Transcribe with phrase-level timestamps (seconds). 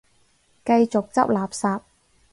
[0.65, 1.81] 繼續執垃圾